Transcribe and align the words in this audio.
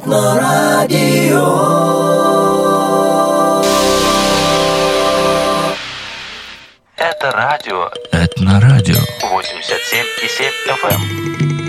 Этнорадио. 0.00 1.44
Это 6.96 7.30
радио 7.30 7.90
Этнорадио. 8.10 8.96
87,7 9.20 10.52
FM. 10.80 11.59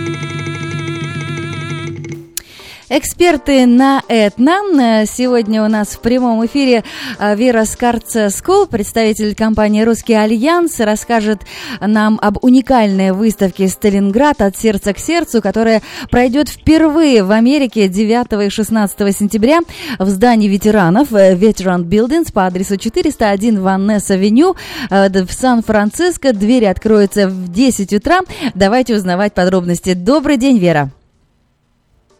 Эксперты 2.94 3.66
на 3.68 4.04
Этно. 4.10 5.06
Сегодня 5.06 5.64
у 5.64 5.70
нас 5.70 5.96
в 5.96 6.02
прямом 6.02 6.46
эфире 6.46 6.84
а, 7.20 7.36
Вера 7.36 7.64
Скорцескул, 7.64 8.66
представитель 8.66 9.34
компании 9.34 9.84
«Русский 9.84 10.14
Альянс», 10.14 10.78
расскажет 10.82 11.40
нам 11.80 12.20
об 12.22 12.44
уникальной 12.44 13.14
выставке 13.14 13.70
«Сталинград. 13.70 14.42
От 14.42 14.58
сердца 14.58 14.94
к 14.94 15.00
сердцу», 15.00 15.42
которая 15.42 15.82
пройдет 16.10 16.50
впервые 16.50 17.24
в 17.24 17.32
Америке 17.32 17.88
9 17.88 18.48
и 18.48 18.50
16 18.50 19.18
сентября 19.18 19.60
в 19.98 20.10
здании 20.10 20.50
ветеранов 20.50 21.14
э, 21.14 21.36
Veteran 21.36 21.86
Buildings 21.86 22.34
по 22.34 22.46
адресу 22.46 22.76
401 22.76 23.62
Ваннес-Авеню 23.62 24.58
э, 24.90 25.24
в 25.24 25.32
Сан-Франциско. 25.32 26.34
Двери 26.34 26.66
откроются 26.66 27.30
в 27.30 27.54
10 27.54 27.94
утра. 27.94 28.20
Давайте 28.54 28.96
узнавать 28.96 29.34
подробности. 29.34 29.94
Добрый 29.94 30.36
день, 30.36 30.58
Вера. 30.58 30.92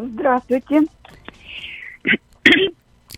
Здравствуйте. 0.02 0.82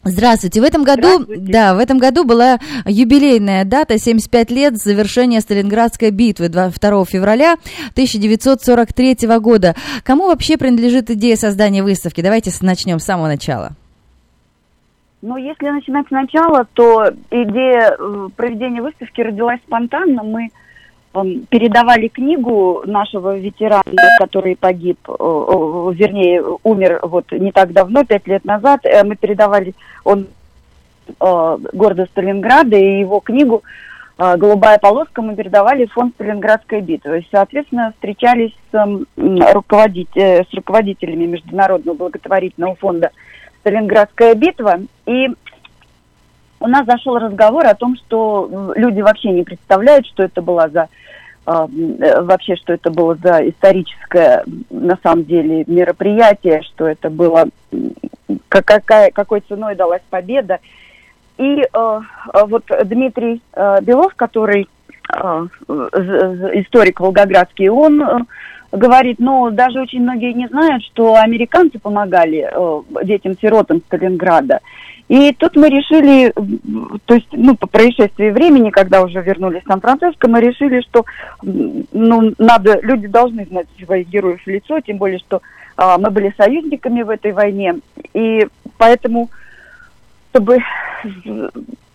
Здравствуйте. 0.05 0.59
В 0.59 0.65
этом 0.65 0.83
году, 0.83 1.25
да, 1.27 1.73
в 1.75 1.79
этом 1.79 1.97
году 1.97 2.25
была 2.25 2.57
юбилейная 2.85 3.63
дата 3.63 3.97
75 3.97 4.51
лет 4.51 4.75
завершения 4.75 5.39
Сталинградской 5.39 6.11
битвы 6.11 6.49
2 6.49 6.71
февраля 7.05 7.53
1943 7.91 9.39
года. 9.39 9.75
Кому 10.03 10.27
вообще 10.27 10.57
принадлежит 10.57 11.09
идея 11.09 11.37
создания 11.37 11.83
выставки? 11.83 12.19
Давайте 12.19 12.51
начнем 12.61 12.99
с 12.99 13.05
самого 13.05 13.27
начала. 13.27 13.71
Ну, 15.21 15.37
если 15.37 15.69
начинать 15.69 16.07
сначала, 16.09 16.67
то 16.73 17.05
идея 17.31 17.95
э, 17.97 18.27
проведения 18.35 18.81
выставки 18.81 19.21
родилась 19.21 19.61
спонтанно. 19.65 20.21
Мы 20.21 20.49
передавали 21.49 22.07
книгу 22.07 22.83
нашего 22.85 23.37
ветерана, 23.37 23.83
который 24.17 24.55
погиб, 24.55 24.97
вернее, 25.07 26.43
умер 26.63 26.99
вот 27.03 27.31
не 27.31 27.51
так 27.51 27.71
давно, 27.71 28.03
пять 28.03 28.27
лет 28.27 28.45
назад. 28.45 28.81
Э, 28.85 29.03
мы 29.03 29.15
передавали, 29.15 29.73
он 30.03 30.27
города 31.19 32.05
Сталинграда, 32.11 32.77
и 32.77 32.99
его 33.01 33.19
книгу 33.19 33.61
э, 34.17 34.37
«Голубая 34.37 34.77
полоска» 34.79 35.21
мы 35.21 35.35
передавали 35.35 35.85
в 35.85 35.93
фонд 35.93 36.13
Сталинградской 36.15 36.81
битвы. 36.81 37.25
Соответственно, 37.29 37.93
встречались 37.95 38.53
с, 38.71 39.53
руководитель, 39.53 40.21
э, 40.21 40.43
с 40.49 40.53
руководителями 40.53 41.25
Международного 41.25 41.95
благотворительного 41.95 42.75
фонда 42.75 43.11
«Сталинградская 43.61 44.33
битва». 44.35 44.79
И 45.05 45.27
у 46.63 46.67
нас 46.67 46.85
зашел 46.85 47.17
разговор 47.17 47.65
о 47.67 47.75
том, 47.75 47.97
что 47.97 48.73
люди 48.77 49.01
вообще 49.01 49.31
не 49.31 49.43
представляют, 49.43 50.07
что 50.07 50.23
это 50.23 50.41
была 50.41 50.69
за 50.69 50.87
а, 51.45 51.67
э, 51.67 52.21
вообще, 52.21 52.55
что 52.55 52.71
это 52.71 52.89
было 52.89 53.15
за 53.21 53.49
историческое, 53.49 54.45
на 54.69 54.97
самом 55.03 55.25
деле, 55.25 55.65
мероприятие, 55.67 56.61
что 56.61 56.87
это 56.87 57.09
было, 57.09 57.47
какая, 58.47 59.11
какой 59.11 59.41
ценой 59.41 59.75
далась 59.75 60.01
победа. 60.09 60.59
И 61.37 61.63
э, 61.63 61.99
вот 62.45 62.63
Дмитрий 62.85 63.41
э, 63.51 63.81
Белов, 63.81 64.15
который 64.15 64.69
э, 65.13 65.47
историк 65.67 67.01
волгоградский, 67.01 67.67
он 67.67 68.25
говорит, 68.73 69.19
ну, 69.19 69.51
даже 69.51 69.81
очень 69.81 70.01
многие 70.01 70.33
не 70.33 70.47
знают, 70.47 70.83
что 70.83 71.15
американцы 71.15 71.77
помогали 71.79 72.49
э, 72.51 72.81
детям-сиротам 73.03 73.81
Сталинграда. 73.85 74.59
И 75.09 75.31
тут 75.33 75.55
мы 75.55 75.69
решили, 75.69 76.33
то 77.05 77.13
есть, 77.13 77.27
ну, 77.33 77.55
по 77.55 77.67
происшествии 77.67 78.31
времени, 78.31 78.71
когда 78.71 79.03
уже 79.03 79.21
вернулись 79.21 79.61
в 79.63 79.67
Сан-Франциско, 79.67 80.27
мы 80.27 80.41
решили, 80.41 80.81
что, 80.81 81.05
ну, 81.43 82.33
надо, 82.39 82.79
люди 82.81 83.07
должны 83.07 83.45
знать 83.45 83.67
своих 83.85 84.07
героев 84.07 84.41
в 84.43 84.49
лицо, 84.49 84.79
тем 84.79 84.97
более, 84.97 85.19
что 85.19 85.41
а, 85.77 85.97
мы 85.99 86.09
были 86.09 86.33
союзниками 86.35 87.03
в 87.03 87.09
этой 87.09 87.31
войне, 87.33 87.75
и 88.13 88.47
поэтому, 88.77 89.29
чтобы 90.31 90.59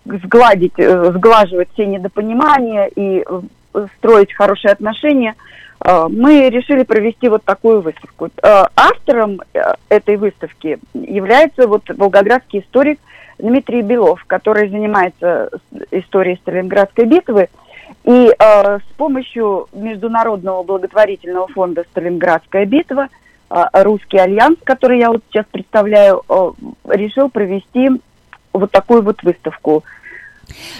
сгладить, 0.04 0.74
э, 0.76 1.12
сглаживать 1.12 1.70
все 1.72 1.86
недопонимания 1.86 2.84
и 2.94 3.24
э, 3.26 3.86
строить 3.98 4.32
хорошие 4.32 4.70
отношения– 4.70 5.34
Э, 5.44 5.67
мы 5.84 6.50
решили 6.50 6.82
провести 6.82 7.28
вот 7.28 7.44
такую 7.44 7.80
выставку. 7.80 8.28
Э, 8.42 8.64
автором 8.76 9.40
э, 9.54 9.60
этой 9.88 10.16
выставки 10.16 10.78
является 10.94 11.66
вот 11.66 11.82
волгоградский 11.88 12.60
историк 12.60 12.98
Дмитрий 13.38 13.82
Белов, 13.82 14.24
который 14.26 14.68
занимается 14.68 15.50
историей 15.90 16.36
Сталинградской 16.42 17.04
битвы. 17.04 17.48
И 18.04 18.30
с 18.38 18.96
помощью 18.96 19.68
Международного 19.72 20.62
благотворительного 20.62 21.48
фонда 21.48 21.84
«Сталинградская 21.90 22.66
битва» 22.66 23.08
Русский 23.48 24.18
альянс, 24.18 24.58
который 24.64 24.98
я 24.98 25.10
вот 25.10 25.22
сейчас 25.28 25.46
представляю, 25.50 26.22
решил 26.88 27.30
провести 27.30 27.90
вот 28.52 28.70
такую 28.70 29.02
вот 29.02 29.22
выставку– 29.22 29.84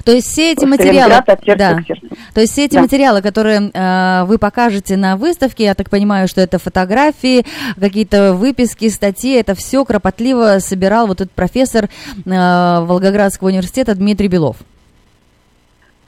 то 0.05 0.13
есть 0.13 0.29
все 0.29 0.53
эти 0.53 0.65
материалы, 0.65 1.23
да, 1.57 1.81
то 2.35 2.41
есть 2.41 2.53
все 2.53 2.65
эти 2.65 2.75
да. 2.75 2.83
материалы, 2.83 3.23
которые 3.23 3.71
э, 3.73 4.25
вы 4.25 4.39
покажете 4.39 4.97
на 4.97 5.17
выставке, 5.17 5.65
я 5.65 5.75
так 5.75 5.91
понимаю, 5.91 6.29
что 6.29 6.41
это 6.41 6.59
фотографии, 6.59 7.45
какие-то 7.79 8.35
выписки, 8.35 8.89
статьи, 8.89 9.35
это 9.35 9.55
все 9.55 9.85
кропотливо 9.85 10.59
собирал 10.59 11.07
вот 11.07 11.21
этот 11.21 11.33
профессор 11.33 11.85
э, 11.85 11.89
Волгоградского 12.25 13.49
университета 13.49 13.95
Дмитрий 13.95 14.29
Белов. 14.29 14.57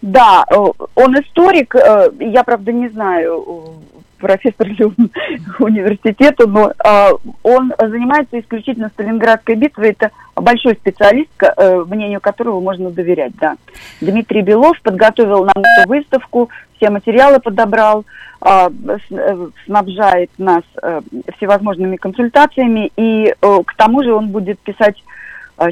Да, 0.02 0.44
э, 0.50 0.54
он 0.94 1.14
историк, 1.20 1.74
э, 1.74 2.10
я 2.20 2.42
правда 2.44 2.72
не 2.72 2.88
знаю, 2.88 3.74
профессор 4.20 4.66
ли 4.66 4.84
он 4.84 5.10
университета, 5.58 6.46
но 6.46 6.72
а, 6.78 7.10
он 7.42 7.72
занимается 7.78 8.38
исключительно 8.38 8.90
Сталинградской 8.90 9.56
битвой. 9.56 9.90
Это 9.90 10.10
большой 10.36 10.74
специалист, 10.74 11.30
э, 11.42 11.84
мнению 11.86 12.20
которого 12.20 12.60
можно 12.60 12.90
доверять, 12.90 13.32
да. 13.40 13.56
Дмитрий 14.00 14.42
Белов 14.42 14.80
подготовил 14.82 15.44
нам 15.44 15.64
эту 15.64 15.88
выставку, 15.88 16.50
все 16.76 16.90
материалы 16.90 17.40
подобрал, 17.40 18.04
а, 18.40 18.70
э, 19.10 19.48
снабжает 19.66 20.30
нас 20.38 20.62
э, 20.82 21.00
всевозможными 21.36 21.96
консультациями, 21.96 22.90
и 22.96 23.34
к 23.40 23.74
тому 23.76 24.02
же 24.02 24.14
он 24.14 24.28
будет 24.28 24.58
писать 24.60 25.02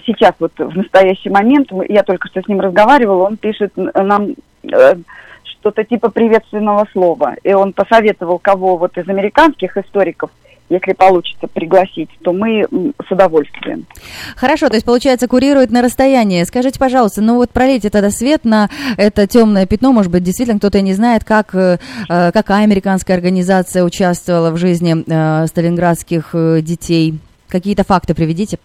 сейчас, 0.04 0.34
вот 0.38 0.52
в 0.58 0.76
настоящий 0.76 1.30
момент, 1.30 1.70
я 1.88 2.02
только 2.02 2.28
что 2.28 2.42
с 2.42 2.48
ним 2.48 2.60
разговаривала, 2.60 3.26
он 3.26 3.38
пишет 3.38 3.72
нам 3.74 4.34
что-то 5.48 5.84
типа 5.84 6.10
приветственного 6.10 6.86
слова. 6.92 7.34
И 7.42 7.52
он 7.52 7.72
посоветовал 7.72 8.38
кого 8.38 8.76
вот 8.76 8.96
из 8.98 9.08
американских 9.08 9.76
историков, 9.76 10.30
если 10.70 10.92
получится 10.92 11.46
пригласить, 11.46 12.10
то 12.22 12.32
мы 12.32 12.66
с 13.06 13.10
удовольствием. 13.10 13.86
Хорошо, 14.36 14.68
то 14.68 14.74
есть, 14.74 14.84
получается, 14.84 15.26
курирует 15.26 15.70
на 15.70 15.82
расстоянии. 15.82 16.42
Скажите, 16.44 16.78
пожалуйста, 16.78 17.22
ну 17.22 17.36
вот 17.36 17.50
пролейте 17.50 17.90
тогда 17.90 18.10
свет 18.10 18.44
на 18.44 18.68
это 18.96 19.26
темное 19.26 19.66
пятно, 19.66 19.92
может 19.92 20.12
быть, 20.12 20.22
действительно 20.22 20.58
кто-то 20.58 20.80
не 20.82 20.92
знает, 20.92 21.24
как, 21.24 21.54
э, 21.54 21.78
какая 22.08 22.64
американская 22.64 23.16
организация 23.16 23.82
участвовала 23.82 24.50
в 24.50 24.58
жизни 24.58 25.04
э, 25.06 25.46
сталинградских 25.46 26.30
э, 26.34 26.60
детей. 26.60 27.18
Какие-то 27.48 27.84
факты 27.84 28.14
приведите. 28.14 28.58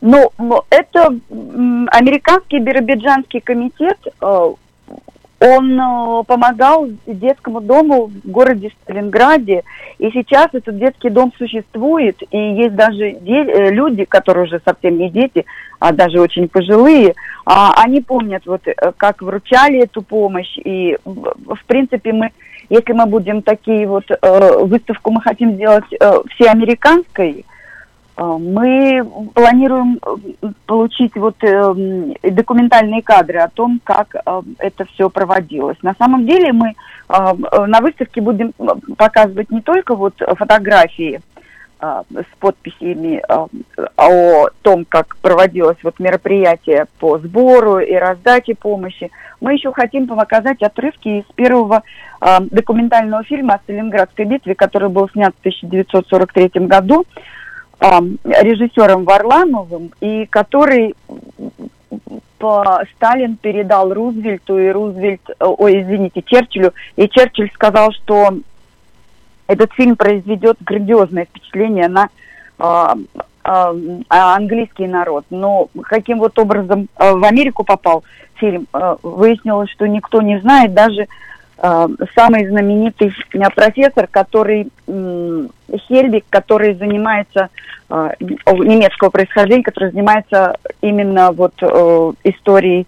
Ну, 0.00 0.32
это 0.70 1.14
американский 1.92 2.58
биробиджанский 2.58 3.40
комитет 3.40 3.98
он 5.40 5.80
э, 5.80 6.24
помогал 6.26 6.88
детскому 7.06 7.62
дому 7.62 8.08
в 8.08 8.30
городе 8.30 8.70
Сталинграде, 8.82 9.64
и 9.98 10.10
сейчас 10.10 10.48
этот 10.52 10.78
детский 10.78 11.08
дом 11.08 11.32
существует, 11.38 12.22
и 12.30 12.38
есть 12.38 12.74
даже 12.74 13.12
де- 13.12 13.50
э, 13.50 13.70
люди, 13.70 14.04
которые 14.04 14.44
уже 14.44 14.60
совсем 14.62 14.98
не 14.98 15.08
дети, 15.08 15.46
а 15.78 15.92
даже 15.92 16.20
очень 16.20 16.46
пожилые, 16.46 17.14
а 17.46 17.72
они 17.82 18.02
помнят, 18.02 18.44
вот, 18.44 18.68
э, 18.68 18.74
как 18.98 19.22
вручали 19.22 19.82
эту 19.82 20.02
помощь, 20.02 20.58
и, 20.58 20.98
в 21.04 21.64
принципе, 21.66 22.12
мы, 22.12 22.32
если 22.68 22.92
мы 22.92 23.06
будем 23.06 23.40
такие 23.40 23.86
вот, 23.86 24.04
выставку 24.20 25.10
мы 25.10 25.22
хотим 25.22 25.54
сделать 25.54 25.86
всеамериканской, 26.34 27.46
а, 27.48 27.59
мы 28.20 29.02
планируем 29.34 29.98
э, 30.02 30.48
получить 30.66 31.16
вот 31.16 31.36
э, 31.42 32.14
документальные 32.22 33.02
кадры 33.02 33.38
о 33.38 33.48
том, 33.48 33.80
как 33.82 34.14
э, 34.14 34.42
это 34.58 34.84
все 34.86 35.08
проводилось. 35.08 35.78
На 35.82 35.94
самом 35.98 36.26
деле 36.26 36.52
мы 36.52 36.74
на 37.08 37.80
выставке 37.80 38.20
будем 38.20 38.52
показывать 38.96 39.50
не 39.50 39.60
только 39.62 39.96
вот 39.96 40.14
фотографии 40.38 41.20
с 41.80 42.38
подписями 42.38 43.20
о 43.96 44.46
том, 44.62 44.84
как 44.88 45.16
проводилось 45.16 45.78
вот 45.82 45.98
мероприятие 45.98 46.86
по 47.00 47.18
сбору 47.18 47.80
и 47.80 47.92
раздаче 47.94 48.54
помощи. 48.54 49.10
Мы 49.40 49.54
еще 49.54 49.72
хотим 49.72 50.06
показать 50.06 50.62
отрывки 50.62 51.08
из 51.08 51.24
первого 51.34 51.82
документального 52.52 53.24
фильма 53.24 53.54
о 53.54 53.58
Сталинградской 53.58 54.24
битве, 54.24 54.54
который 54.54 54.88
был 54.88 55.08
снят 55.08 55.34
в 55.34 55.40
1943 55.40 56.66
году. 56.68 57.06
Режиссером 57.80 59.04
Варламовым, 59.04 59.90
и 60.00 60.26
который 60.26 60.94
по- 62.38 62.82
Сталин 62.94 63.36
передал 63.36 63.92
Рузвельту, 63.92 64.58
и 64.58 64.68
Рузвельт, 64.68 65.20
э, 65.28 65.34
ой, 65.44 65.82
извините, 65.82 66.22
Черчиллю, 66.22 66.72
и 66.96 67.08
Черчилль 67.08 67.50
сказал, 67.52 67.92
что 67.92 68.34
этот 69.46 69.72
фильм 69.72 69.96
произведет 69.96 70.56
грандиозное 70.60 71.24
впечатление 71.24 71.88
на 71.88 72.08
а, 72.58 72.96
а, 73.42 73.74
а, 74.08 74.36
английский 74.36 74.86
народ. 74.86 75.24
Но 75.30 75.68
каким 75.82 76.18
вот 76.18 76.38
образом 76.38 76.88
а, 76.96 77.14
в 77.14 77.24
Америку 77.24 77.64
попал 77.64 78.04
фильм, 78.34 78.66
а, 78.72 78.96
выяснилось, 79.02 79.70
что 79.70 79.86
никто 79.86 80.22
не 80.22 80.38
знает, 80.40 80.72
даже 80.72 81.08
самый 81.60 82.48
знаменитый 82.48 83.12
профессор, 83.54 84.08
который 84.10 84.68
Хельбик, 84.86 86.24
который 86.30 86.74
занимается 86.74 87.48
а, 87.88 88.12
немецкого 88.20 89.10
происхождения, 89.10 89.62
который 89.62 89.90
занимается 89.90 90.56
именно 90.80 91.32
вот 91.32 91.52
э, 91.60 92.12
историей 92.24 92.86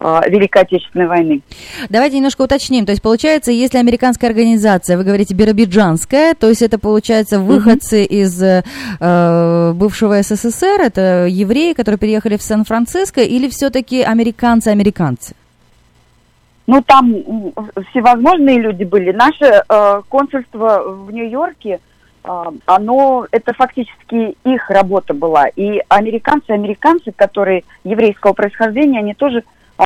Великой 0.00 0.62
Отечественной 0.62 1.06
войны. 1.06 1.40
Давайте 1.88 2.16
немножко 2.16 2.42
уточним. 2.42 2.84
То 2.84 2.92
есть, 2.92 3.00
получается, 3.00 3.52
если 3.52 3.78
американская 3.78 4.28
организация, 4.28 4.98
вы 4.98 5.04
говорите, 5.04 5.34
биробиджанская, 5.34 6.34
то 6.34 6.48
есть 6.48 6.60
это, 6.60 6.78
получается, 6.78 7.38
выходцы 7.40 8.04
из 8.04 8.42
э, 8.42 8.62
бывшего 9.74 10.22
СССР, 10.22 10.82
это 10.82 11.26
евреи, 11.26 11.72
которые 11.72 11.98
переехали 11.98 12.36
в 12.36 12.42
Сан-Франциско, 12.42 13.22
или 13.22 13.48
все-таки 13.48 14.02
американцы-американцы? 14.02 15.34
Ну, 16.66 16.82
там 16.82 17.14
всевозможные 17.90 18.58
люди 18.58 18.84
были. 18.84 19.12
Наше 19.12 19.62
э, 19.68 20.02
консульство 20.08 20.82
в 20.86 21.10
Нью-Йорке, 21.12 21.78
э, 22.24 22.44
оно, 22.64 23.26
это 23.30 23.52
фактически 23.52 24.36
их 24.44 24.70
работа 24.70 25.12
была. 25.12 25.48
И 25.48 25.82
американцы, 25.88 26.50
американцы, 26.50 27.12
которые 27.12 27.64
еврейского 27.84 28.32
происхождения, 28.32 29.00
они 29.00 29.12
тоже 29.12 29.44
э, 29.78 29.84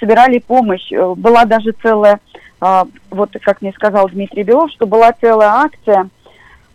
собирали 0.00 0.38
помощь. 0.40 0.90
Э, 0.90 1.14
Была 1.16 1.44
даже 1.44 1.70
целая, 1.80 2.18
э, 2.60 2.82
вот 3.10 3.30
как 3.40 3.62
мне 3.62 3.72
сказал 3.72 4.08
Дмитрий 4.08 4.42
Белов, 4.42 4.72
что 4.72 4.86
была 4.86 5.12
целая 5.12 5.50
акция 5.50 6.08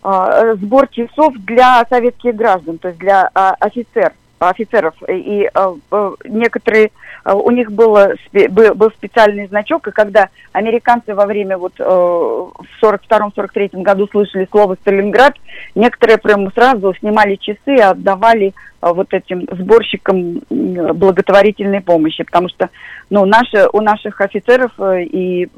э, 0.02 0.56
сбор 0.62 0.88
часов 0.88 1.34
для 1.40 1.86
советских 1.90 2.36
граждан, 2.36 2.78
то 2.78 2.88
есть 2.88 3.00
для 3.00 3.30
э, 3.36 3.52
офицер, 3.60 4.14
офицеров. 4.50 4.96
И 5.08 5.50
э, 5.54 5.74
э, 5.92 6.12
некоторые 6.26 6.92
э, 7.26 7.34
у 7.34 7.52
них 7.52 7.72
было, 7.72 8.14
был 8.32 8.92
специальный 8.92 9.48
значок, 9.48 9.88
и 9.88 9.92
когда 9.92 10.30
американцы 10.52 11.14
во 11.14 11.26
время 11.26 11.58
вот 11.58 11.78
в 11.78 12.52
42-43 12.82 13.82
году 13.82 14.08
слышали 14.08 14.48
слово 14.50 14.76
Сталинград, 14.82 15.36
некоторые 15.76 16.18
прямо 16.18 16.52
сразу 16.52 16.94
снимали 17.00 17.36
часы 17.36 17.76
и 17.76 17.80
отдавали 17.80 18.54
вот 18.82 19.14
этим 19.14 19.48
сборщикам 19.52 20.42
благотворительной 20.50 21.82
помощи, 21.82 22.24
потому 22.24 22.50
что 22.50 22.70
ну, 23.10 23.26
наши, 23.26 23.68
у 23.74 23.82
наших 23.82 24.20
офицеров 24.22 24.72
э, 24.80 25.04
и 25.04 25.50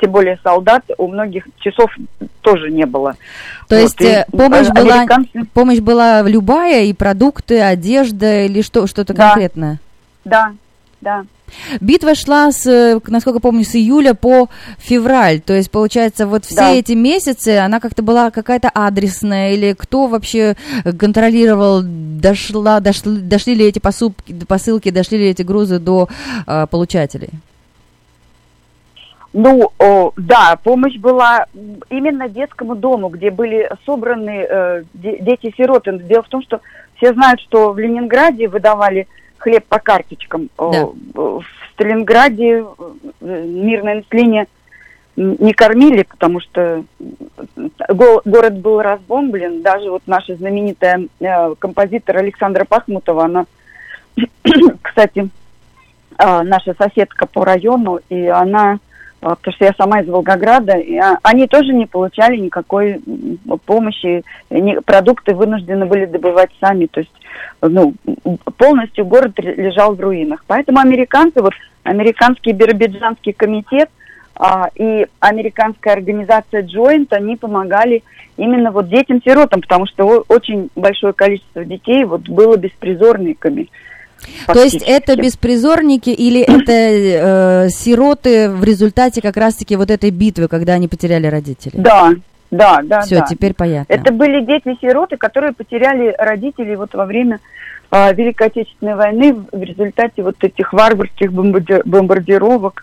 тем 0.00 0.10
более 0.10 0.38
солдат 0.42 0.84
у 0.98 1.08
многих 1.08 1.46
часов 1.60 1.90
тоже 2.42 2.70
не 2.70 2.86
было. 2.86 3.14
То 3.68 3.76
Вот, 3.76 3.82
есть 3.82 4.00
и, 4.00 4.06
э, 4.06 4.24
помощь 4.30 4.68
э, 4.68 4.72
была, 4.72 5.04
американцы- 5.04 5.46
помощь 5.52 5.80
была 5.80 6.22
любая, 6.22 6.84
и 6.84 6.92
продукты, 6.92 7.60
одежда, 7.60 8.44
или 8.44 8.62
что, 8.62 8.86
что-то 8.86 9.14
Да. 9.14 9.30
конкретное? 9.30 9.78
Да, 10.24 10.52
да. 11.00 11.24
Битва 11.80 12.14
шла, 12.16 12.50
с, 12.50 12.66
э, 12.66 12.98
насколько 13.06 13.38
помню, 13.38 13.62
с 13.64 13.76
июля 13.76 14.14
по 14.14 14.48
февраль. 14.78 15.40
То 15.40 15.52
есть, 15.54 15.70
получается, 15.70 16.26
вот 16.26 16.44
все 16.44 16.56
Да. 16.56 16.72
эти 16.72 16.92
месяцы 16.92 17.58
она 17.58 17.78
как-то 17.78 18.02
была 18.02 18.30
какая-то 18.32 18.68
адресная, 18.74 19.52
или 19.52 19.72
кто 19.72 20.08
вообще 20.08 20.56
контролировал, 20.98 21.82
дошла, 21.84 22.80
дошли, 22.80 23.18
дошли 23.18 23.54
ли 23.54 23.64
эти 23.66 23.78
посылки, 23.78 24.34
посылки, 24.48 24.90
дошли 24.90 25.18
ли 25.18 25.28
эти 25.28 25.42
грузы 25.42 25.78
до 25.78 26.08
э, 26.46 26.66
получателей? 26.68 27.30
Ну, 29.32 29.70
о, 29.78 30.12
да, 30.16 30.56
помощь 30.64 30.96
была 30.96 31.44
именно 31.90 32.26
детскому 32.28 32.74
дому, 32.74 33.08
где 33.10 33.30
были 33.30 33.68
собраны 33.84 34.46
э, 34.48 34.82
де- 34.94 35.18
дети-сироты. 35.20 35.98
Дело 35.98 36.22
в 36.22 36.28
том, 36.28 36.42
что 36.42 36.60
все 36.96 37.12
знают, 37.12 37.40
что 37.42 37.72
в 37.72 37.78
Ленинграде 37.78 38.48
выдавали 38.48 39.06
хлеб 39.46 39.64
по 39.68 39.78
карточкам. 39.78 40.48
О, 40.58 40.70
Да. 40.72 40.78
э, 40.82 40.88
В 41.14 41.44
Сталинграде 41.74 42.64
э, 43.20 43.44
мирное 43.46 43.96
население 43.96 44.46
не 45.14 45.52
кормили, 45.52 46.02
потому 46.02 46.40
что 46.40 46.82
го- 47.88 48.22
город 48.24 48.54
был 48.58 48.82
разбомблен. 48.82 49.62
Даже 49.62 49.90
вот 49.90 50.02
наша 50.06 50.34
знаменитая 50.34 51.06
э, 51.20 51.54
композитор 51.58 52.16
Александра 52.18 52.64
Пахмутова, 52.64 53.24
она, 53.26 53.46
кстати, 54.82 55.28
а, 56.18 56.42
наша 56.42 56.74
соседка 56.74 57.26
по 57.26 57.44
району, 57.44 58.00
и 58.08 58.26
она, 58.26 58.78
потому 59.34 59.54
что 59.54 59.64
я 59.64 59.72
сама 59.76 60.00
из 60.00 60.08
Волгограда, 60.08 60.76
и 60.78 60.96
а, 60.96 61.18
они 61.22 61.46
тоже 61.46 61.72
не 61.72 61.86
получали 61.86 62.36
никакой 62.36 63.00
помощи, 63.64 64.22
ни- 64.50 64.78
продукты 64.80 65.34
вынуждены 65.34 65.86
были 65.86 66.06
добывать 66.06 66.50
сами, 66.60 66.86
то 66.86 67.00
есть, 67.00 67.12
ну, 67.60 67.94
полностью 68.56 69.04
город 69.04 69.32
лежал 69.38 69.94
в 69.94 70.00
руинах. 70.00 70.44
Поэтому 70.46 70.78
американцы, 70.78 71.42
вот 71.42 71.54
американский 71.82 72.52
биробиджанский 72.52 73.32
комитет 73.32 73.90
а, 74.36 74.68
и 74.74 75.06
американская 75.20 75.94
организация 75.94 76.62
Joint, 76.62 77.08
они 77.10 77.36
помогали 77.36 78.02
именно 78.36 78.70
вот 78.70 78.88
детям-сиротам, 78.88 79.62
потому 79.62 79.86
что 79.86 80.24
очень 80.28 80.70
большое 80.76 81.12
количество 81.12 81.64
детей 81.64 82.04
вот 82.04 82.28
было 82.28 82.56
беспризорниками. 82.56 83.68
То 84.46 84.62
есть 84.62 84.80
фактически. 84.80 84.90
это 84.90 85.16
беспризорники 85.16 86.10
или 86.10 86.40
это 86.42 86.72
э, 86.72 87.68
сироты 87.70 88.50
в 88.50 88.64
результате 88.64 89.22
как 89.22 89.36
раз-таки 89.36 89.76
вот 89.76 89.90
этой 89.90 90.10
битвы, 90.10 90.48
когда 90.48 90.74
они 90.74 90.88
потеряли 90.88 91.26
родителей? 91.26 91.78
Да, 91.80 92.12
да, 92.50 92.80
да. 92.82 93.00
Все, 93.02 93.16
да. 93.16 93.26
теперь 93.26 93.54
понятно. 93.54 93.92
Это 93.92 94.12
были 94.12 94.44
дети-сироты, 94.44 95.16
которые 95.16 95.52
потеряли 95.52 96.14
родителей 96.18 96.76
вот 96.76 96.94
во 96.94 97.04
время 97.04 97.40
а, 97.90 98.12
Великой 98.12 98.48
Отечественной 98.48 98.94
войны 98.94 99.34
в 99.52 99.62
результате 99.62 100.22
вот 100.22 100.36
этих 100.40 100.72
варварских 100.72 101.32
бомбарди- 101.32 101.82
бомбардировок. 101.84 102.82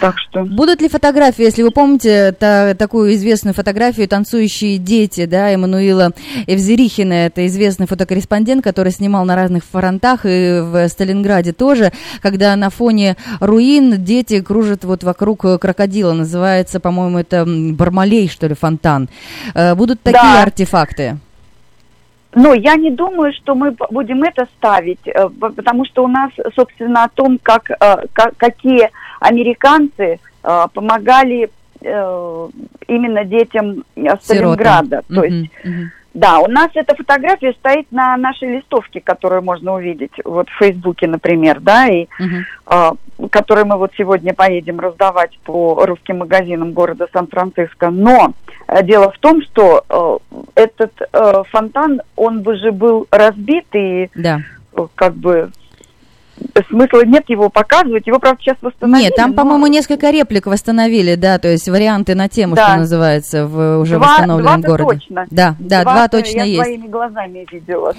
Так 0.00 0.18
что... 0.18 0.44
Будут 0.44 0.82
ли 0.82 0.88
фотографии, 0.88 1.42
если 1.44 1.62
вы 1.62 1.70
помните 1.70 2.32
та- 2.32 2.74
такую 2.74 3.14
известную 3.14 3.54
фотографию 3.54 4.06
«Танцующие 4.08 4.76
дети», 4.78 5.24
да, 5.24 5.50
Эммануила 5.52 6.12
Евзерихина, 6.46 7.12
это 7.26 7.46
известный 7.46 7.86
фотокорреспондент, 7.86 8.62
который 8.62 8.92
снимал 8.92 9.24
на 9.24 9.34
разных 9.34 9.64
фронтах 9.64 10.20
и 10.26 10.60
в 10.60 10.88
Сталинграде 10.88 11.52
тоже, 11.52 11.92
когда 12.20 12.54
на 12.56 12.68
фоне 12.70 13.16
руин 13.40 14.04
дети 14.04 14.40
кружат 14.42 14.84
вот 14.84 15.02
вокруг 15.04 15.40
крокодила, 15.60 16.12
называется, 16.12 16.78
по-моему, 16.80 17.18
это 17.18 17.44
Бармалей, 17.46 18.28
что 18.28 18.46
ли, 18.46 18.54
фонтан. 18.54 19.08
Э, 19.54 19.74
Будут 19.74 20.00
такие 20.02 20.20
Да. 20.22 20.42
артефакты? 20.42 21.16
Но 22.34 22.52
я 22.52 22.74
не 22.76 22.90
думаю, 22.90 23.32
что 23.32 23.54
мы 23.54 23.74
будем 23.90 24.22
это 24.22 24.46
ставить, 24.58 25.00
э, 25.06 25.28
потому 25.38 25.86
что 25.86 26.04
у 26.04 26.08
нас, 26.08 26.30
собственно, 26.54 27.04
о 27.04 27.08
том, 27.08 27.38
как, 27.42 27.70
э, 27.70 27.74
ка- 28.12 28.32
какие 28.36 28.90
американцы 29.20 30.18
э, 30.42 30.66
помогали 30.72 31.50
э, 31.82 32.48
именно 32.88 33.24
детям 33.24 33.84
э, 33.96 34.16
Сталинграда. 34.20 35.02
То 35.08 35.24
есть 35.24 35.50
Мгм, 35.64 35.74
мгм. 35.76 35.90
Да, 36.14 36.38
у 36.38 36.46
нас 36.48 36.70
эта 36.74 36.94
фотография 36.96 37.52
стоит 37.52 37.92
на 37.92 38.16
нашей 38.16 38.56
листовке, 38.56 39.02
которую 39.02 39.42
можно 39.42 39.74
увидеть 39.74 40.12
вот 40.24 40.48
в 40.48 40.58
Фейсбуке, 40.58 41.06
например, 41.08 41.60
да, 41.60 41.88
и 41.88 42.06
Мгм. 42.18 42.46
а, 42.64 42.92
которую 43.30 43.66
мы 43.66 43.76
вот 43.76 43.92
сегодня 43.98 44.32
поедем 44.32 44.80
раздавать 44.80 45.38
по 45.44 45.84
русским 45.84 46.18
магазинам 46.20 46.72
города 46.72 47.06
Сан-Франциско. 47.12 47.90
Но 47.90 48.32
э, 48.66 48.82
дело 48.82 49.10
в 49.12 49.18
том, 49.18 49.42
что 49.42 49.84
э, 49.90 50.38
этот 50.54 50.92
э, 51.12 51.42
фонтан, 51.50 52.00
он 52.16 52.40
бы 52.40 52.56
же 52.56 52.72
был 52.72 53.06
разбит 53.10 53.66
и 53.74 54.08
Да. 54.14 54.40
э, 54.74 54.86
как 54.94 55.14
бы 55.16 55.50
смысла 56.68 57.04
нет 57.04 57.24
его 57.28 57.48
показывать. 57.50 58.06
Его, 58.06 58.18
правда, 58.18 58.40
сейчас 58.42 58.56
восстановили. 58.60 59.04
Нет, 59.06 59.16
там, 59.16 59.30
но 59.30 59.36
по-моему, 59.36 59.66
несколько 59.68 60.10
реплик 60.10 60.46
восстановили, 60.46 61.14
да, 61.14 61.38
то 61.38 61.48
есть 61.48 61.68
варианты 61.68 62.14
на 62.14 62.28
тему, 62.28 62.54
Да. 62.54 62.68
что 62.68 62.76
называется, 62.78 63.46
в 63.46 63.78
уже 63.80 63.96
два, 63.96 64.08
восстановленном 64.08 64.60
два-то 64.60 64.68
городе. 64.84 65.00
точно. 65.00 65.26
Да, 65.30 65.54
да, 65.58 65.82
два, 65.82 65.92
Два-то 65.94 66.18
точно 66.18 66.38
я 66.38 66.44
есть. 66.44 66.62
своими 66.62 66.86
глазами 66.88 67.46
видела. 67.50 67.94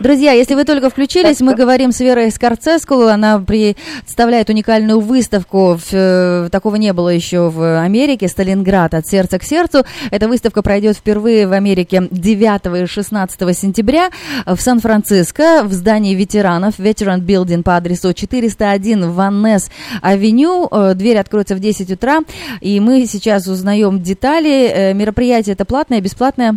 Друзья, 0.00 0.32
если 0.32 0.54
вы 0.54 0.64
только 0.64 0.90
включились, 0.90 1.38
Так 1.38 1.46
мы 1.46 1.52
что- 1.52 1.62
говорим 1.62 1.92
с 1.92 2.00
Верой 2.00 2.30
Скорцеску. 2.30 3.02
Она 3.06 3.38
представляет 3.38 4.48
уникальную 4.50 5.00
выставку. 5.00 5.76
В- 5.76 5.92
э, 5.92 6.48
такого 6.50 6.76
не 6.76 6.92
было 6.92 7.08
еще 7.08 7.48
в 7.50 7.80
Америке. 7.82 8.28
Сталинград 8.28 8.94
от 8.94 9.06
сердца 9.06 9.38
к 9.38 9.42
сердцу. 9.44 9.84
Эта 10.10 10.28
выставка 10.28 10.62
пройдет 10.62 10.96
впервые 10.96 11.46
в 11.46 11.52
Америке 11.52 12.08
9 12.10 12.82
и 12.82 12.86
16 12.86 13.54
сентября 13.54 14.10
в 14.46 14.56
Сан-Франциско 14.60 15.62
в 15.64 15.72
здании 15.72 16.14
ветеранов 16.14 16.78
Veteran 16.78 17.20
Building 17.20 17.62
по 17.62 17.76
адресу 17.82 18.14
401 18.14 19.10
Ваннес 19.10 19.70
Авеню. 20.00 20.68
Э, 20.70 20.94
Дверь 20.94 21.18
откроется 21.18 21.54
в 21.54 21.60
10 21.60 21.90
утра. 21.90 22.20
И 22.60 22.80
мы 22.80 23.06
сейчас 23.06 23.48
узнаем 23.48 24.00
детали. 24.00 24.68
Э, 24.68 24.94
Мероприятие 24.94 25.54
это 25.54 25.64
платное, 25.64 26.00
бесплатное? 26.00 26.56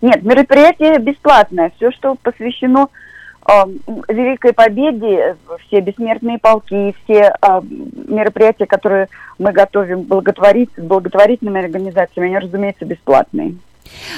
Нет, 0.00 0.22
мероприятие 0.22 0.98
бесплатное. 0.98 1.72
Все, 1.76 1.90
что 1.90 2.14
посвящено 2.22 2.88
э, 3.46 3.52
Великой 4.08 4.52
Победе, 4.52 5.36
все 5.66 5.80
бессмертные 5.80 6.38
полки, 6.38 6.94
все 7.04 7.34
э, 7.40 7.60
мероприятия, 8.08 8.66
которые 8.66 9.08
мы 9.38 9.52
готовим 9.52 10.02
благотворить, 10.02 10.70
с 10.76 10.82
благотворительными 10.82 11.64
организациями, 11.64 12.28
они, 12.28 12.38
разумеется, 12.38 12.84
бесплатные. 12.84 13.56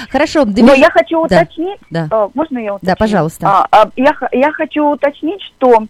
Хорошо, 0.09 0.45
Дмитрий... 0.45 0.63
Но 0.63 0.73
я 0.73 0.89
хочу 0.89 1.19
уточнить, 1.19 1.79
да, 1.89 2.07
да. 2.09 2.25
Э, 2.25 2.29
можно 2.33 2.57
я 2.59 2.75
уточню? 2.75 2.89
Да, 2.91 2.95
пожалуйста. 2.95 3.47
А, 3.47 3.67
а, 3.71 3.89
я, 3.95 4.13
я 4.31 4.51
хочу 4.51 4.85
уточнить, 4.85 5.41
что 5.41 5.87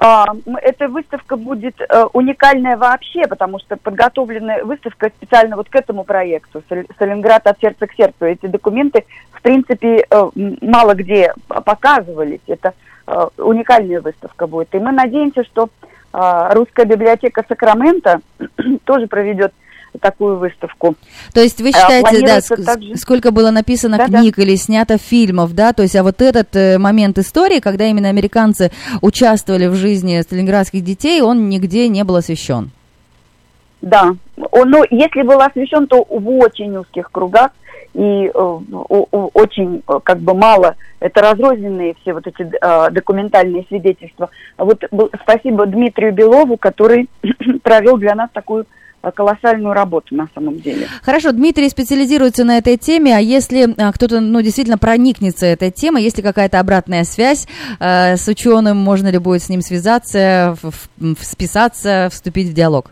а, 0.00 0.26
эта 0.62 0.88
выставка 0.88 1.36
будет 1.36 1.80
а, 1.80 2.06
уникальная 2.12 2.76
вообще, 2.76 3.26
потому 3.26 3.58
что 3.58 3.76
подготовленная 3.76 4.64
выставка 4.64 5.10
специально 5.16 5.56
вот 5.56 5.68
к 5.68 5.74
этому 5.74 6.04
проекту 6.04 6.62
«Сталинград 6.94 7.46
от 7.48 7.58
сердца 7.60 7.86
к 7.88 7.94
сердцу». 7.94 8.24
Эти 8.24 8.46
документы, 8.46 9.04
в 9.32 9.42
принципе, 9.42 10.06
а, 10.10 10.30
мало 10.34 10.94
где 10.94 11.34
показывались. 11.48 12.40
Это 12.46 12.74
уникальная 13.38 14.02
выставка 14.02 14.46
будет. 14.46 14.74
И 14.74 14.78
мы 14.78 14.92
надеемся, 14.92 15.42
что 15.42 15.70
Русская 16.12 16.84
библиотека 16.84 17.42
Сакрамента 17.48 18.20
тоже 18.84 19.06
проведет 19.06 19.54
такую 19.98 20.38
выставку. 20.38 20.94
То 21.32 21.40
есть 21.40 21.60
вы 21.60 21.72
считаете, 21.72 22.26
да, 22.26 22.40
также... 22.64 22.96
сколько 22.96 23.30
было 23.30 23.50
написано 23.50 23.98
да, 23.98 24.06
книг 24.06 24.36
да. 24.36 24.42
или 24.42 24.56
снято 24.56 24.98
фильмов, 24.98 25.54
да, 25.54 25.72
то 25.72 25.82
есть 25.82 25.96
а 25.96 26.02
вот 26.02 26.20
этот 26.22 26.54
э, 26.56 26.78
момент 26.78 27.18
истории, 27.18 27.60
когда 27.60 27.86
именно 27.86 28.08
американцы 28.08 28.70
участвовали 29.02 29.66
в 29.66 29.74
жизни 29.74 30.20
сталинградских 30.20 30.82
детей, 30.82 31.20
он 31.20 31.48
нигде 31.48 31.88
не 31.88 32.04
был 32.04 32.16
освещен? 32.16 32.70
Да, 33.80 34.14
он, 34.50 34.70
ну, 34.70 34.84
если 34.90 35.22
был 35.22 35.40
освещен, 35.40 35.86
то 35.86 36.04
в 36.08 36.28
очень 36.38 36.76
узких 36.76 37.10
кругах 37.12 37.52
и 37.94 38.30
э, 38.32 38.38
очень 38.38 39.82
э, 39.88 40.00
как 40.02 40.18
бы 40.18 40.34
мало. 40.34 40.76
Это 41.00 41.20
разрозненные 41.20 41.94
все 42.00 42.12
вот 42.12 42.26
эти 42.26 42.42
э, 42.42 42.90
документальные 42.90 43.64
свидетельства. 43.68 44.30
Вот 44.56 44.84
спасибо 45.22 45.66
Дмитрию 45.66 46.12
Белову, 46.12 46.56
который 46.56 47.08
провел 47.62 47.96
для 47.96 48.14
нас 48.14 48.30
такую 48.32 48.66
колоссальную 49.14 49.74
работу 49.74 50.14
на 50.14 50.28
самом 50.34 50.60
деле. 50.60 50.86
Хорошо, 51.02 51.32
Дмитрий 51.32 51.68
специализируется 51.68 52.44
на 52.44 52.58
этой 52.58 52.76
теме, 52.76 53.16
а 53.16 53.20
если 53.20 53.74
а, 53.80 53.92
кто-то, 53.92 54.20
ну, 54.20 54.40
действительно 54.40 54.78
проникнется 54.78 55.46
этой 55.46 55.70
темой, 55.70 56.02
есть 56.02 56.16
ли 56.16 56.22
какая-то 56.22 56.60
обратная 56.60 57.04
связь 57.04 57.46
э, 57.80 58.16
с 58.16 58.26
ученым, 58.28 58.76
можно 58.76 59.08
ли 59.08 59.18
будет 59.18 59.42
с 59.42 59.48
ним 59.48 59.60
связаться, 59.60 60.56
в, 60.62 60.88
в, 60.96 61.24
списаться, 61.24 62.08
вступить 62.10 62.48
в 62.48 62.54
диалог? 62.54 62.90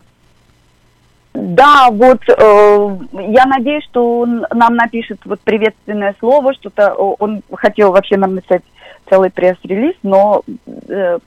Да, 1.33 1.89
вот 1.91 2.21
э, 2.27 2.97
я 3.29 3.45
надеюсь, 3.45 3.83
что 3.83 4.21
он 4.21 4.45
нам 4.51 4.75
напишет 4.75 5.19
вот 5.25 5.39
приветственное 5.41 6.15
слово, 6.19 6.53
что-то 6.55 6.93
он 6.93 7.43
хотел 7.53 7.91
вообще 7.91 8.17
нам 8.17 8.35
написать 8.35 8.63
целый 9.07 9.29
пресс-релиз, 9.29 9.95
но 10.01 10.41
э, 10.87 11.19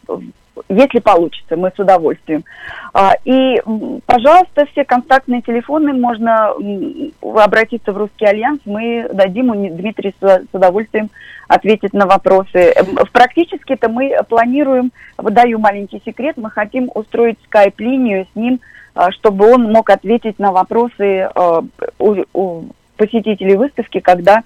если 0.68 0.98
получится, 1.00 1.56
мы 1.56 1.72
с 1.74 1.78
удовольствием. 1.78 2.44
А, 2.92 3.14
и, 3.24 3.60
пожалуйста, 4.06 4.66
все 4.72 4.84
контактные 4.84 5.42
телефоны 5.42 5.92
можно 5.92 6.52
обратиться 7.22 7.92
в 7.92 7.98
Русский 7.98 8.26
Альянс, 8.26 8.60
мы 8.64 9.08
дадим, 9.12 9.50
Дмитрий 9.76 10.14
с 10.20 10.42
удовольствием 10.52 11.10
ответить 11.48 11.92
на 11.92 12.06
вопросы. 12.06 12.72
Эм, 12.76 12.96
практически 13.12 13.72
это 13.72 13.88
мы 13.88 14.16
планируем, 14.28 14.92
выдаю 15.18 15.58
маленький 15.58 16.00
секрет, 16.04 16.36
мы 16.36 16.50
хотим 16.50 16.90
устроить 16.94 17.38
скайп-линию 17.46 18.26
с 18.32 18.36
ним, 18.36 18.60
а, 18.94 19.10
чтобы 19.10 19.52
он 19.52 19.64
мог 19.64 19.90
ответить 19.90 20.38
на 20.38 20.52
вопросы 20.52 21.28
а, 21.34 21.62
посетителей 22.96 23.56
выставки, 23.56 23.98
когда 24.00 24.42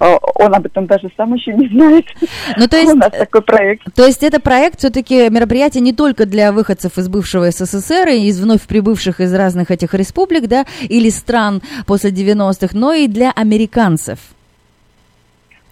он 0.00 0.54
об 0.54 0.64
этом 0.64 0.86
даже 0.86 1.10
сам 1.16 1.34
еще 1.34 1.52
не 1.52 1.68
знает. 1.68 2.06
Ну, 2.56 2.66
то 2.68 2.76
есть, 2.78 2.92
У 2.92 2.96
нас 2.96 3.10
такой 3.10 3.42
проект. 3.42 3.94
То 3.94 4.06
есть 4.06 4.22
это 4.22 4.40
проект 4.40 4.78
все-таки 4.78 5.28
мероприятие 5.28 5.82
не 5.82 5.92
только 5.92 6.24
для 6.24 6.52
выходцев 6.52 6.96
из 6.96 7.08
бывшего 7.08 7.50
СССР 7.50 8.08
и 8.08 8.26
из 8.26 8.40
вновь 8.40 8.62
прибывших 8.62 9.20
из 9.20 9.32
разных 9.34 9.70
этих 9.70 9.92
республик, 9.92 10.46
да, 10.46 10.64
или 10.82 11.10
стран 11.10 11.60
после 11.86 12.10
90-х, 12.10 12.68
но 12.72 12.94
и 12.94 13.08
для 13.08 13.30
американцев. 13.30 14.18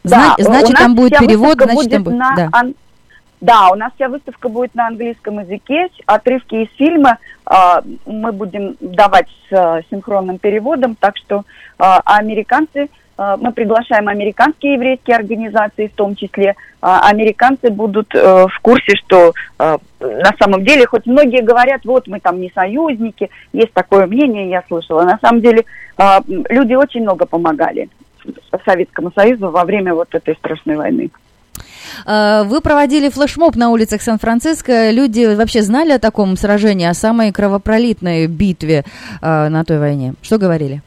Да, 0.05 0.35
Зна- 0.39 0.59
значит, 0.59 0.77
там 0.77 0.95
будет 0.95 1.19
перевод, 1.19 1.59
значит, 1.61 1.91
там 1.91 2.03
будет... 2.05 2.19
На 2.19 2.37
да. 2.37 2.49
Ан... 2.53 2.75
да, 3.41 3.71
у 3.71 3.77
нас 3.77 3.93
вся 3.95 4.09
выставка 4.09 4.49
будет 4.49 4.75
на 4.75 4.89
английском 4.89 5.41
языке. 5.41 5.89
Отрывки 6.07 6.55
из 6.55 6.69
фильма 6.77 7.19
э, 7.51 7.55
мы 8.07 8.33
будем 8.33 8.77
давать 8.81 9.29
с 9.49 9.53
э, 9.53 9.83
синхронным 9.91 10.39
переводом, 10.39 10.97
так 11.01 11.17
что 11.17 11.45
э, 11.79 11.83
американцы 12.05 12.83
Э, 12.83 12.87
мы 13.19 13.53
приглашаем 13.53 14.07
американские 14.07 14.75
еврейские 14.75 15.17
организации, 15.17 15.89
в 15.89 15.97
том 15.97 16.15
числе 16.15 16.55
а, 16.81 17.01
американцы 17.09 17.69
будут 17.69 18.15
э, 18.15 18.47
в 18.47 18.61
курсе, 18.63 18.95
что 18.97 19.33
э, 19.59 19.79
на 19.99 20.33
самом 20.41 20.65
деле, 20.65 20.87
хоть 20.87 21.07
многие 21.07 21.43
говорят, 21.43 21.81
вот 21.85 22.07
мы 22.07 22.21
там 22.21 22.41
не 22.41 22.53
союзники, 22.55 23.29
есть 23.53 23.73
такое 23.73 24.07
мнение, 24.07 24.49
я 24.49 24.63
слышала, 24.69 25.03
на 25.03 25.19
самом 25.21 25.41
деле 25.41 25.65
люди 26.49 26.75
очень 26.75 27.03
много 27.03 27.27
помогали 27.27 27.89
Советскому 28.65 29.11
Союзу 29.13 29.51
во 29.51 29.65
время 29.65 29.95
вот 29.95 30.15
этой 30.15 30.37
страшной 30.37 30.77
войны. 30.77 31.11
Вы 32.07 32.61
проводили 32.61 33.09
флешмоб 33.09 33.57
на 33.57 33.71
улицах 33.71 34.01
Сан-Франциско. 34.01 34.93
Люди 34.93 35.35
вообще 35.35 35.63
знали 35.63 35.91
о 35.91 35.99
таком 35.99 36.37
сражении, 36.37 36.87
о 36.87 36.95
самой 36.95 37.33
кровопролитной 37.33 38.29
битве 38.29 38.85
на 39.21 39.65
той 39.65 39.81
войне? 39.81 40.15
Что 40.23 40.39
говорили? 40.39 40.83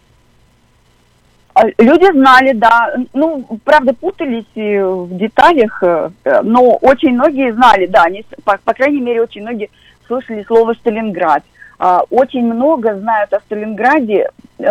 А, 1.61 1.67
люди 1.77 2.11
знали, 2.11 2.53
да. 2.53 2.93
Ну, 3.13 3.45
правда, 3.63 3.93
путались 3.93 4.45
в 4.55 5.15
деталях, 5.15 5.81
э, 5.83 6.09
но 6.43 6.75
очень 6.75 7.13
многие 7.13 7.53
знали, 7.53 7.85
да. 7.85 8.03
Они, 8.03 8.25
по, 8.43 8.57
по 8.63 8.73
крайней 8.73 9.01
мере, 9.01 9.21
очень 9.21 9.41
многие 9.41 9.69
слышали 10.07 10.43
слово 10.43 10.73
«Сталинград». 10.73 11.43
А, 11.77 12.03
очень 12.09 12.45
много 12.45 12.95
знают 12.97 13.33
о 13.33 13.39
Сталинграде 13.39 14.29
э, 14.59 14.63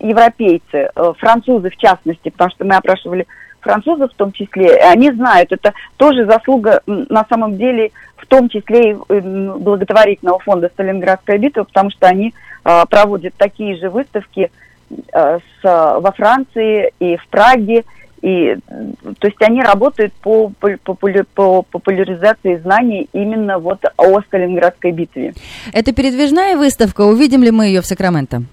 европейцы, 0.00 0.90
э, 0.94 1.12
французы 1.18 1.70
в 1.70 1.76
частности, 1.76 2.30
потому 2.30 2.50
что 2.50 2.64
мы 2.64 2.76
опрашивали 2.76 3.26
французов 3.60 4.12
в 4.12 4.16
том 4.16 4.32
числе, 4.32 4.76
они 4.76 5.10
знают, 5.10 5.52
это 5.52 5.72
тоже 5.96 6.26
заслуга 6.26 6.82
на 6.86 7.24
самом 7.30 7.56
деле 7.56 7.92
в 8.16 8.26
том 8.26 8.50
числе 8.50 8.90
и 8.90 8.94
благотворительного 8.94 10.38
фонда 10.40 10.68
«Сталинградская 10.74 11.38
битва», 11.38 11.64
потому 11.64 11.90
что 11.90 12.06
они 12.06 12.34
проводят 12.62 13.34
такие 13.36 13.76
же 13.76 13.88
выставки– 13.90 14.50
с, 15.12 15.40
во 15.62 16.12
Франции 16.12 16.92
и 17.00 17.16
в 17.16 17.26
Праге. 17.28 17.84
И, 18.22 18.56
то 19.18 19.26
есть 19.26 19.42
они 19.42 19.62
работают 19.62 20.14
по, 20.14 20.50
по, 20.58 20.94
по 21.34 21.62
популяризации 21.62 22.56
знаний 22.56 23.08
именно 23.12 23.58
вот 23.58 23.84
о 23.98 24.20
Сталинградской 24.22 24.92
битве. 24.92 25.34
Это 25.74 25.92
передвижная 25.92 26.56
выставка. 26.56 27.02
Увидим 27.02 27.42
ли 27.42 27.50
мы 27.50 27.66
ее 27.66 27.82
в 27.82 27.86
Сакраменто? 27.86 28.44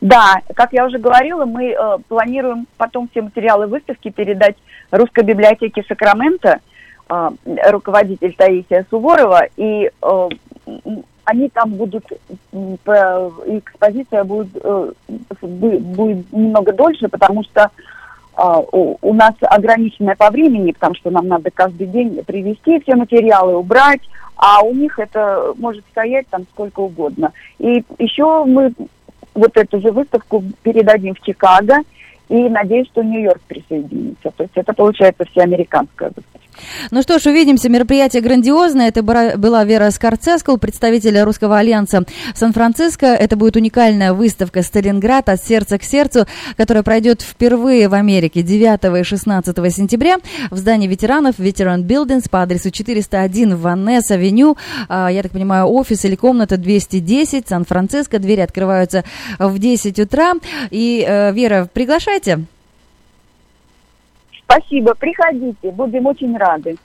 Да, 0.00 0.40
как 0.54 0.72
я 0.72 0.86
уже 0.86 0.98
говорила, 0.98 1.44
мы 1.44 1.72
э, 1.72 1.98
планируем 2.08 2.66
потом 2.78 3.08
все 3.10 3.20
материалы 3.20 3.66
выставки 3.66 4.10
передать 4.10 4.56
Русской 4.90 5.22
библиотеке 5.22 5.84
Сакрамента, 5.86 6.60
э, 7.08 7.30
руководитель 7.70 8.34
Таисия 8.34 8.86
Суворова, 8.88 9.46
и 9.56 9.90
э, 10.02 10.28
они 11.24 11.48
там 11.48 11.70
будут, 11.70 12.04
экспозиция 12.52 14.24
будет, 14.24 14.48
э, 14.62 14.92
будет 15.40 16.32
немного 16.32 16.72
дольше, 16.72 17.08
потому 17.08 17.42
что 17.44 17.70
а, 18.34 18.60
у 18.60 19.12
нас 19.12 19.34
ограниченная 19.42 20.16
по 20.16 20.30
времени, 20.30 20.72
потому 20.72 20.94
что 20.94 21.10
нам 21.10 21.28
надо 21.28 21.50
каждый 21.50 21.86
день 21.86 22.22
привезти 22.24 22.80
все 22.80 22.96
материалы, 22.96 23.56
убрать, 23.56 24.00
а 24.36 24.62
у 24.62 24.72
них 24.72 24.98
это 24.98 25.52
может 25.58 25.84
стоять 25.90 26.26
там 26.28 26.46
сколько 26.52 26.80
угодно. 26.80 27.32
И 27.58 27.84
еще 27.98 28.44
мы 28.46 28.72
вот 29.34 29.56
эту 29.56 29.80
же 29.80 29.92
выставку 29.92 30.42
передадим 30.62 31.14
в 31.14 31.20
Чикаго, 31.20 31.80
и 32.30 32.48
надеюсь, 32.48 32.86
что 32.88 33.02
Нью-Йорк 33.02 33.42
присоединится. 33.42 34.30
То 34.30 34.44
есть 34.44 34.56
это 34.56 34.72
получается 34.72 35.24
всеамериканская 35.26 36.08
выставка. 36.08 36.39
Ну 36.90 37.02
что 37.02 37.18
ж, 37.18 37.26
увидимся. 37.26 37.68
Мероприятие 37.68 38.22
грандиозное. 38.22 38.88
Это 38.88 39.02
была 39.02 39.64
Вера 39.64 39.90
Скорцескул, 39.90 40.58
представитель 40.58 41.20
Русского 41.20 41.58
альянса 41.58 42.04
Сан-Франциско. 42.34 43.06
Это 43.06 43.36
будет 43.36 43.56
уникальная 43.56 44.12
выставка 44.12 44.62
«Сталинград. 44.62 45.28
От 45.28 45.44
сердца 45.44 45.78
к 45.78 45.82
сердцу», 45.82 46.26
которая 46.56 46.82
пройдет 46.82 47.22
впервые 47.22 47.88
в 47.88 47.94
Америке 47.94 48.42
9 48.42 49.00
и 49.00 49.04
16 49.04 49.74
сентября 49.74 50.18
в 50.50 50.56
здании 50.56 50.88
ветеранов 50.88 51.38
Ветеран 51.38 51.82
Buildings 51.82 52.28
по 52.30 52.42
адресу 52.42 52.70
401 52.70 53.56
Ванесс 53.56 54.10
Авеню. 54.10 54.56
Я 54.88 55.20
так 55.22 55.32
понимаю, 55.32 55.66
офис 55.66 56.04
или 56.04 56.14
комната 56.14 56.56
210, 56.56 57.48
Сан-Франциско. 57.48 58.18
Двери 58.18 58.40
открываются 58.40 59.04
в 59.38 59.58
10 59.58 59.98
утра. 60.00 60.34
И, 60.70 61.04
э, 61.06 61.32
Вера, 61.32 61.68
приглашайте. 61.72 62.44
Спасибо, 64.50 64.94
приходите, 64.94 65.70
будем 65.70 66.06
очень 66.06 66.36
рады. 66.36 66.76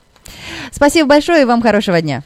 Спасибо 0.72 1.10
большое 1.10 1.41
и 1.41 1.45
вам 1.45 1.62
хорошего 1.62 2.00
дня. 2.00 2.22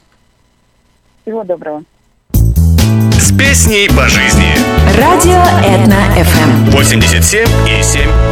Всего 1.22 1.44
доброго. 1.44 1.84
С 2.32 3.32
песней 3.38 3.88
по 3.88 4.06
жизни. 4.08 4.52
Радио 4.98 5.42
Этна 5.64 6.00
FM. 6.16 6.70
87 6.70 7.46
и 7.68 7.82
7 7.82 8.30